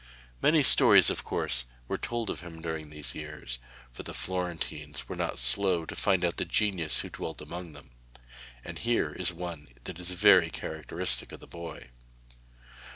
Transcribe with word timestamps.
Many 0.41 0.63
stories, 0.63 1.11
of 1.11 1.23
course, 1.23 1.65
were 1.87 1.95
told 1.99 2.31
of 2.31 2.39
him 2.39 2.59
during 2.59 2.89
these 2.89 3.13
years 3.13 3.59
for 3.93 4.01
the 4.01 4.15
Florentines 4.15 5.07
were 5.07 5.15
not 5.15 5.37
slow 5.37 5.85
to 5.85 5.95
find 5.95 6.25
out 6.25 6.37
the 6.37 6.43
genius 6.45 7.01
who 7.01 7.09
dwelt 7.11 7.39
among 7.39 7.73
them 7.73 7.91
and 8.65 8.79
here 8.79 9.11
is 9.13 9.31
one 9.31 9.67
that 9.83 9.99
is 9.99 10.09
very 10.09 10.49
characteristic 10.49 11.31
of 11.31 11.39
the 11.39 11.45
boy. 11.45 11.91